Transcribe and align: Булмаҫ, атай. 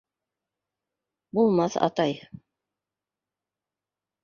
Булмаҫ, 1.41 1.77
атай. 1.89 2.17